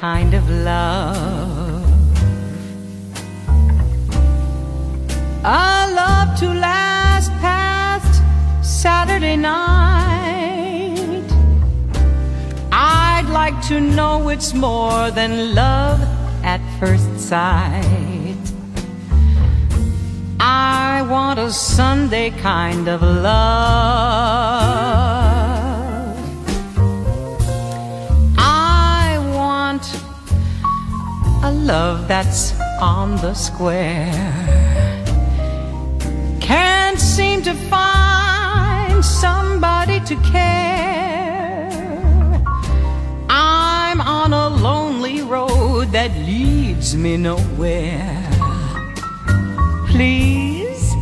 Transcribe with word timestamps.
Kind 0.00 0.34
of 0.34 0.48
love. 0.50 1.84
A 5.42 5.90
love 5.94 6.38
to 6.40 6.48
last 6.52 7.30
past 7.40 8.22
Saturday 8.62 9.36
night. 9.36 11.24
I'd 12.70 13.28
like 13.30 13.58
to 13.68 13.80
know 13.80 14.28
it's 14.28 14.52
more 14.52 15.10
than 15.10 15.54
love 15.54 16.00
at 16.44 16.60
first 16.78 17.18
sight. 17.18 18.36
I 20.38 21.02
want 21.08 21.38
a 21.38 21.50
Sunday 21.50 22.30
kind 22.30 22.86
of 22.88 23.00
love. 23.00 24.95
Love 31.66 32.06
that's 32.06 32.54
on 32.80 33.16
the 33.16 33.34
square. 33.34 34.32
Can't 36.40 36.98
seem 36.98 37.42
to 37.42 37.54
find 37.54 39.04
somebody 39.04 39.98
to 40.00 40.14
care. 40.30 41.68
I'm 43.28 44.00
on 44.00 44.32
a 44.32 44.48
lonely 44.48 45.22
road 45.22 45.90
that 45.90 46.12
leads 46.24 46.94
me 46.94 47.16
nowhere. 47.16 48.22
Please, 49.88 50.94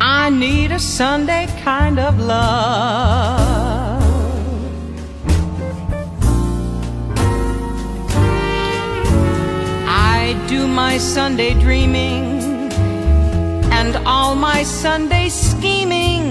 I 0.00 0.30
need 0.30 0.72
a 0.72 0.80
Sunday 0.80 1.46
kind 1.62 2.00
of 2.00 2.18
love. 2.18 3.41
My 10.92 10.98
Sunday 10.98 11.54
dreaming 11.54 12.70
and 13.72 13.96
all 14.06 14.34
my 14.34 14.62
Sunday 14.62 15.30
scheming 15.30 16.30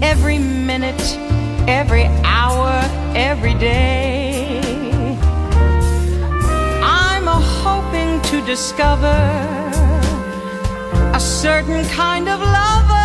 every 0.00 0.38
minute, 0.38 1.02
every 1.66 2.04
hour, 2.22 2.70
every 3.16 3.54
day. 3.54 4.60
I'm 6.80 7.26
a 7.26 7.40
hoping 7.64 8.22
to 8.30 8.46
discover 8.46 9.18
a 11.12 11.18
certain 11.18 11.84
kind 11.86 12.28
of 12.28 12.38
lover 12.38 13.01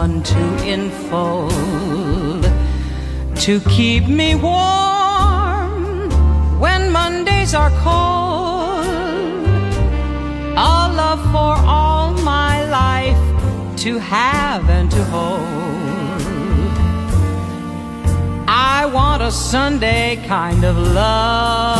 someone 0.00 0.22
to 0.22 0.66
enfold 0.66 1.52
to 3.36 3.60
keep 3.68 4.06
me 4.06 4.34
warm 4.34 6.08
when 6.58 6.90
Mondays 6.90 7.54
are 7.54 7.70
cold. 7.82 8.86
A 10.56 10.74
love 11.00 11.22
for 11.34 11.54
all 11.68 12.12
my 12.22 12.64
life 12.70 13.24
to 13.82 13.98
have 13.98 14.70
and 14.70 14.90
to 14.90 15.04
hold. 15.04 15.40
I 18.48 18.86
want 18.86 19.22
a 19.22 19.30
Sunday 19.30 20.16
kind 20.26 20.64
of 20.64 20.76
love. 20.78 21.79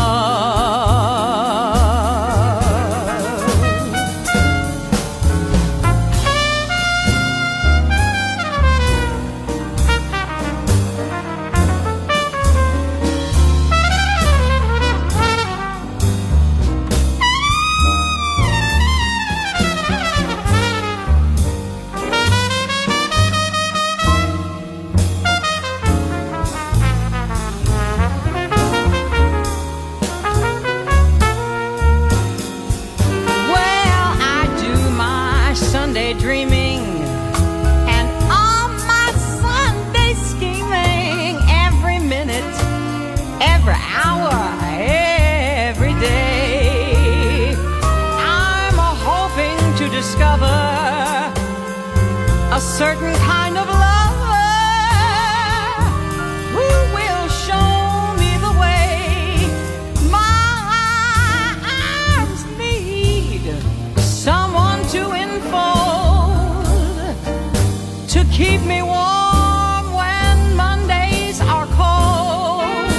Keep 68.41 68.63
me 68.63 68.81
warm 68.81 69.87
when 70.01 70.57
Mondays 70.57 71.43
are 71.43 71.67
cold. 71.81 72.91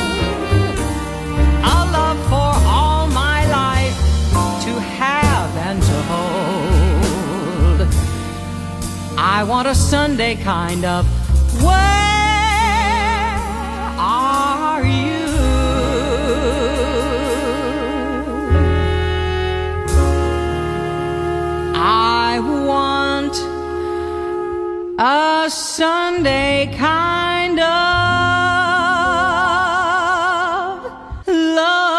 A 1.76 1.80
love 1.98 2.20
for 2.32 2.52
all 2.78 3.08
my 3.08 3.40
life 3.62 3.98
to 4.66 4.72
have 5.00 5.52
and 5.68 5.82
to 5.90 5.98
hold. 6.12 7.80
I 9.18 9.44
want 9.44 9.68
a 9.68 9.74
Sunday 9.74 10.36
kind 10.36 10.86
of 10.86 11.08
where 11.64 11.91
a 25.04 25.50
Sunday 25.50 26.72
kind 26.78 27.60
of 27.60 27.66
love. 31.28 31.98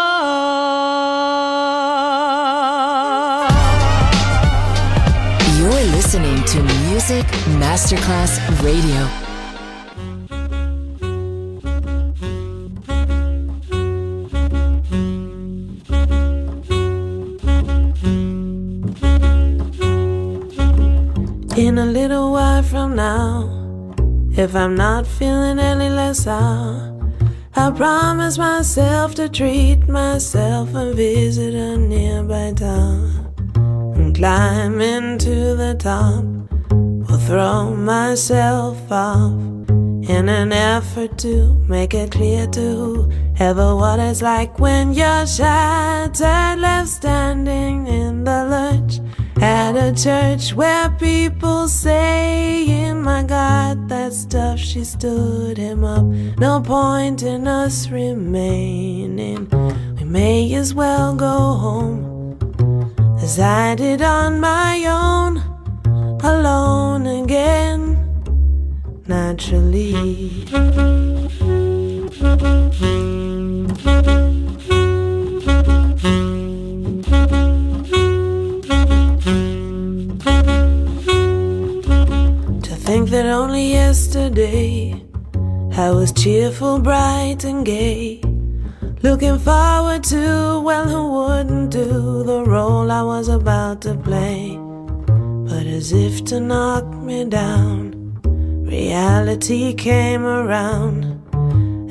You're 5.57 5.83
listening 5.91 6.45
to 6.45 6.63
Music 6.63 7.25
Masterclass 7.59 8.39
Radio. 8.63 9.22
If 24.43 24.55
I'm 24.55 24.75
not 24.75 25.07
feeling 25.07 25.57
any 25.57 25.89
less 25.89 26.27
out, 26.27 26.99
I 27.55 27.71
promise 27.71 28.37
myself 28.37 29.15
to 29.15 29.29
treat 29.29 29.87
myself 29.87 30.75
and 30.75 30.93
visit 30.93 31.53
a 31.53 31.77
nearby 31.77 32.51
town 32.53 33.33
and 33.95 34.13
climb 34.13 34.81
into 34.81 35.55
the 35.55 35.75
top. 35.79 36.25
Will 37.07 37.19
throw 37.19 37.73
myself 37.73 38.91
off 38.91 39.31
in 40.09 40.27
an 40.27 40.51
effort 40.51 41.17
to 41.19 41.53
make 41.69 41.93
it 41.93 42.11
clear 42.11 42.45
to 42.47 43.09
whoever 43.37 43.77
what 43.77 43.99
it's 43.99 44.21
like 44.21 44.59
when 44.59 44.91
you're 44.91 45.25
shattered, 45.25 46.59
left 46.59 46.89
standing 46.89 47.87
in 47.87 48.12
at 49.75 49.99
a 49.99 50.03
church 50.03 50.53
where 50.53 50.89
people 50.91 51.67
saying, 51.67 53.01
My 53.01 53.23
God, 53.23 53.89
that 53.89 54.13
stuff 54.13 54.59
she 54.59 54.83
stood 54.83 55.57
him 55.57 55.83
up. 55.83 56.03
No 56.37 56.61
point 56.61 57.23
in 57.23 57.47
us 57.47 57.89
remaining. 57.89 59.49
We 59.95 60.03
may 60.03 60.53
as 60.53 60.73
well 60.73 61.15
go 61.15 61.53
home 61.65 62.37
as 63.21 63.39
I 63.39 63.75
did 63.75 64.01
on 64.01 64.39
my 64.39 64.85
own, 64.85 65.37
alone 66.21 67.07
again, 67.07 67.97
naturally. 69.07 70.45
I 85.75 85.89
was 85.89 86.11
cheerful, 86.11 86.77
bright, 86.77 87.43
and 87.45 87.65
gay. 87.65 88.21
Looking 89.01 89.39
forward 89.39 90.03
to, 90.03 90.61
well, 90.63 90.87
who 90.87 91.11
wouldn't 91.13 91.71
do 91.71 92.23
the 92.23 92.43
role 92.45 92.91
I 92.91 93.01
was 93.01 93.27
about 93.27 93.81
to 93.81 93.95
play? 93.95 94.55
But 95.07 95.65
as 95.65 95.91
if 95.91 96.25
to 96.25 96.39
knock 96.39 96.85
me 96.85 97.25
down, 97.25 98.19
reality 98.63 99.73
came 99.73 100.23
around. 100.23 101.05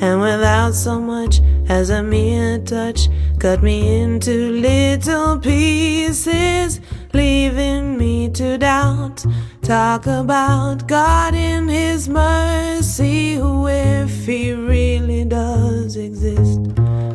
And 0.01 0.21
without 0.21 0.75
so 0.75 1.01
much 1.01 1.40
as 1.68 1.90
a 1.90 2.05
mere 2.05 2.59
touch, 2.59 3.09
cut 3.40 3.64
me 3.64 4.01
into 4.01 4.53
little 4.53 5.40
pieces, 5.40 6.81
leaving 7.12 7.99
me 7.99 8.29
to 8.31 8.59
doubt. 8.59 9.27
Talk 9.62 10.09
about 10.09 10.88
God 10.88 11.35
in 11.35 11.68
His 11.68 12.09
mercy, 12.09 13.35
who, 13.35 13.68
if 13.68 14.27
He 14.27 14.53
really 14.53 15.25
does 15.25 15.96
exist, 15.96 16.59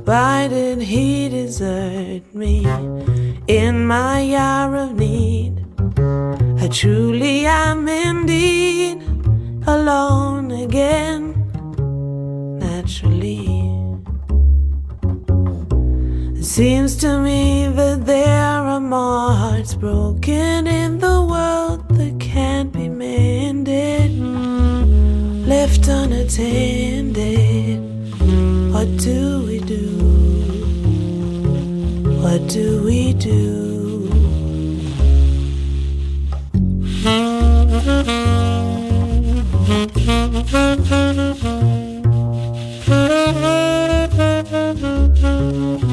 why 0.06 0.48
did 0.48 0.82
He 0.82 1.28
desert 1.28 2.24
me 2.34 2.66
in 3.48 3.86
my 3.86 4.34
hour 4.34 4.78
of 4.78 4.98
need? 4.98 5.66
I 5.98 6.70
truly 6.72 7.46
am 7.46 7.86
indeed 7.90 9.02
alone 9.68 10.52
again, 10.52 11.34
naturally. 12.60 13.46
It 16.40 16.46
seems 16.46 16.96
to 16.98 17.20
me 17.20 17.68
that 17.68 18.06
there 18.06 18.62
are 18.74 18.80
more 18.80 19.34
hearts 19.34 19.74
broken 19.74 20.66
in 20.66 21.00
the 21.00 21.22
world 21.22 21.87
can't 22.38 22.72
be 22.72 22.88
mended, 22.88 24.12
left 25.54 25.88
unattended. 25.88 27.80
What 28.74 28.90
do 28.98 29.44
we 29.48 29.58
do? 29.74 29.86
What 32.22 32.42
do 32.48 32.84
we 32.84 33.14
do? 33.14 33.38
Now 45.28 45.84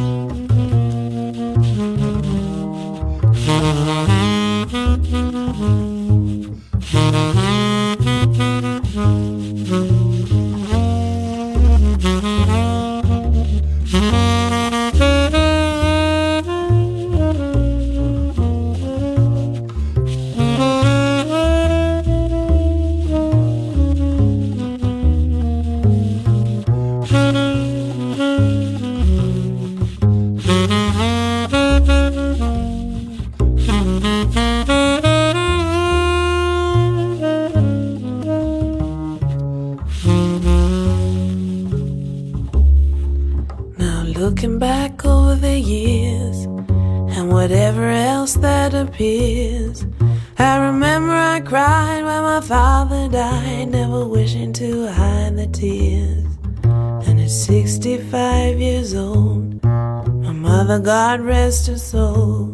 God 60.78 61.20
rest 61.20 61.68
her 61.68 61.78
soul, 61.78 62.46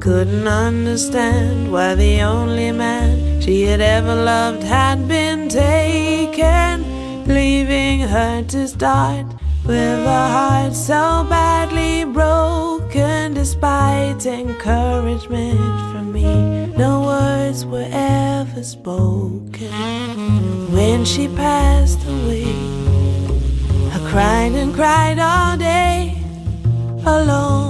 couldn't 0.00 0.46
understand 0.46 1.72
why 1.72 1.94
the 1.94 2.20
only 2.22 2.70
man 2.70 3.40
she 3.40 3.62
had 3.62 3.80
ever 3.80 4.14
loved 4.14 4.62
had 4.62 5.08
been 5.08 5.48
taken, 5.48 6.84
leaving 7.26 8.00
her 8.00 8.42
to 8.44 8.68
start 8.68 9.26
with 9.66 10.06
a 10.06 10.28
heart 10.36 10.74
so 10.74 11.26
badly 11.28 12.04
broken. 12.04 13.34
Despite 13.34 14.26
encouragement 14.26 15.58
from 15.90 16.12
me, 16.12 16.66
no 16.76 17.00
words 17.00 17.64
were 17.64 17.88
ever 17.90 18.62
spoken. 18.62 19.70
When 20.72 21.04
she 21.04 21.26
passed 21.28 22.02
away, 22.06 22.54
I 23.92 23.98
cried 24.10 24.52
and 24.52 24.74
cried 24.74 25.18
all 25.18 25.56
day, 25.56 25.99
alone 27.06 27.69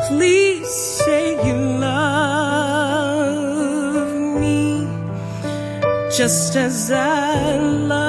Please 0.09 0.67
say 0.67 1.37
you 1.47 1.55
love 1.79 2.83
me 4.41 4.85
just 6.11 6.57
as 6.57 6.91
I 6.91 7.57
love 7.57 8.02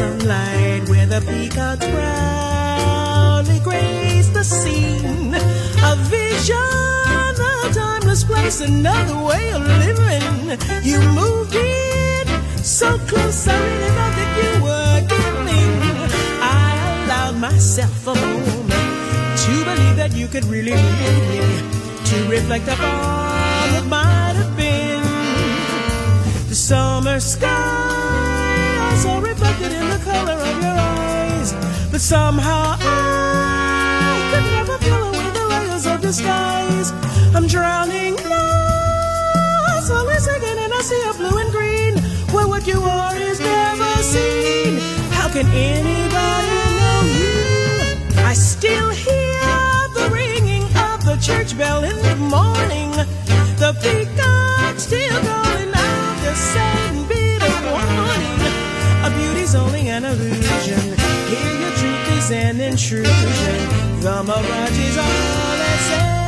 some 0.00 0.18
light. 0.20 0.59
bell 51.60 51.84
in 51.84 51.96
the 52.08 52.16
morning. 52.16 52.90
The 53.62 53.72
peacock's 53.82 54.84
still 54.84 55.20
calling 55.28 55.72
out 55.74 56.16
the 56.24 56.34
same 56.34 57.06
bit 57.06 57.42
of 57.42 57.56
warning. 57.70 58.40
A 59.06 59.10
beauty's 59.18 59.54
only 59.54 59.88
an 59.88 60.04
illusion. 60.06 60.84
Here 61.32 61.54
your 61.62 61.72
truth 61.80 62.16
is 62.16 62.30
an 62.30 62.60
intrusion. 62.60 63.58
The 64.00 64.22
mirage 64.24 64.78
is 64.88 64.96
all 64.96 65.52
that's 65.60 66.19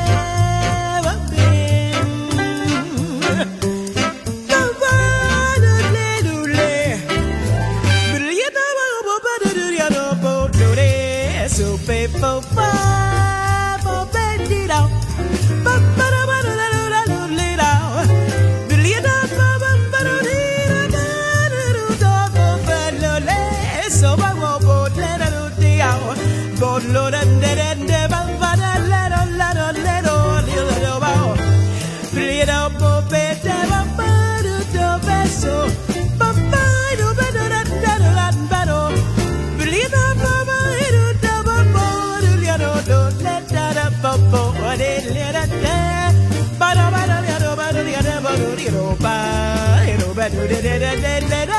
da 50.33 50.47
da 50.49 50.78
da 50.78 51.20
da 51.30 51.47
da 51.47 51.51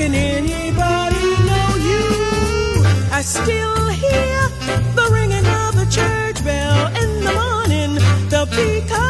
Can 0.00 0.14
anybody 0.14 1.26
know 1.44 1.76
you? 1.76 2.82
I 3.12 3.20
still 3.20 3.88
hear 3.88 4.48
the 4.96 5.10
ringing 5.12 5.44
of 5.44 5.76
the 5.76 5.86
church 5.90 6.42
bell 6.42 6.86
in 7.02 7.22
the 7.22 7.32
morning, 7.34 7.94
the 8.30 8.48
peacock. 8.50 9.09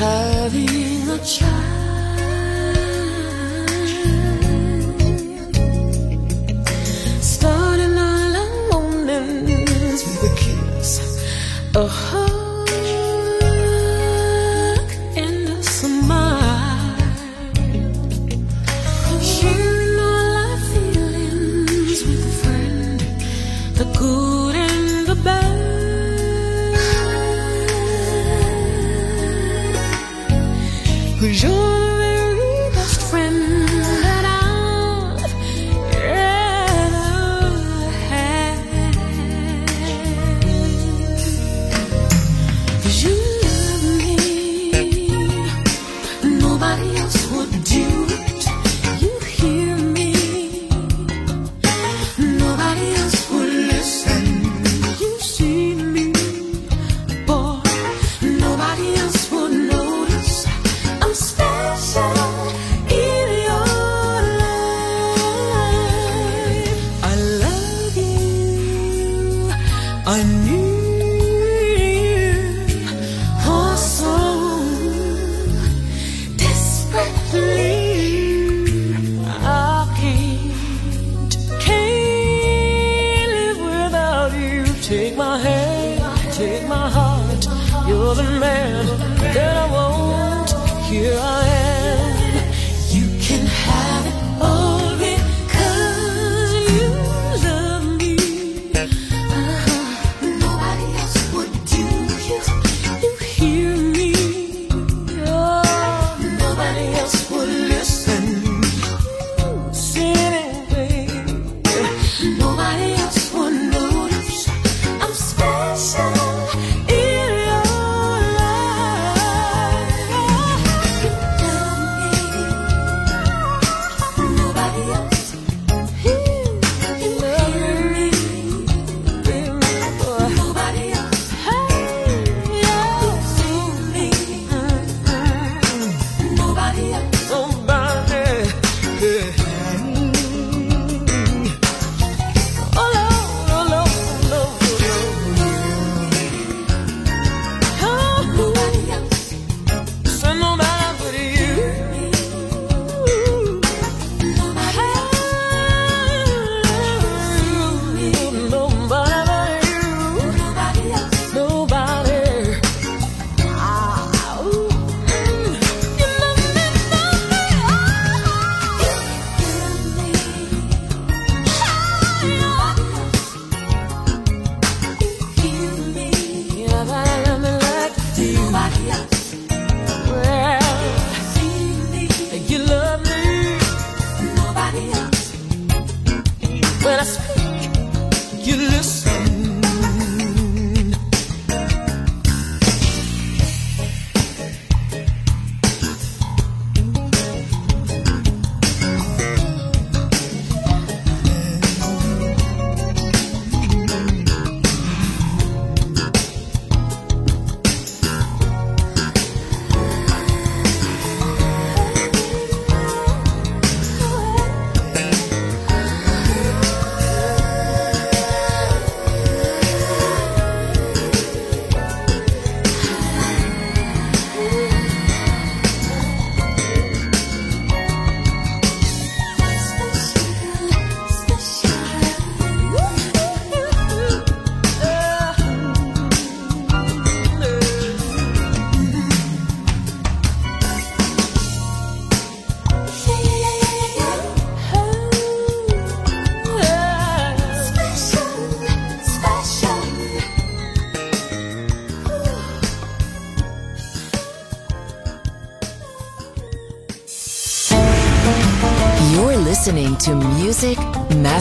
Having 0.00 1.10
a 1.10 1.18
child. 1.22 1.69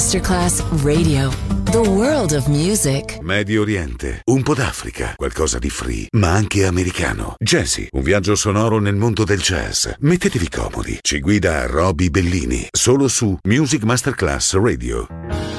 Masterclass 0.10 0.64
Radio. 0.82 1.30
The 1.66 1.78
world 1.78 2.32
of 2.32 2.48
music. 2.48 3.20
Medio 3.22 3.62
Oriente, 3.62 4.22
un 4.32 4.42
po' 4.42 4.56
d'Africa, 4.56 5.14
qualcosa 5.16 5.60
di 5.60 5.70
free, 5.70 6.08
ma 6.14 6.32
anche 6.32 6.66
americano. 6.66 7.36
Jazzy, 7.38 7.90
un 7.92 8.02
viaggio 8.02 8.34
sonoro 8.34 8.80
nel 8.80 8.96
mondo 8.96 9.24
del 9.24 9.40
jazz. 9.40 9.88
Mettetevi 10.00 10.50
comodi. 10.50 10.98
Ci 11.02 11.20
guida 11.20 11.68
Roby 11.68 12.10
Bellini, 12.10 12.68
solo 12.72 13.08
su 13.08 13.38
Music 13.44 13.84
Masterclass 13.84 14.56
Radio. 14.56 15.59